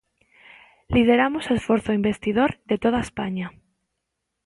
Lideramos 0.95 1.43
o 1.51 1.55
esforzo 1.59 1.97
investidor 1.99 2.51
de 2.69 2.77
toda 2.83 2.99
España. 3.07 3.47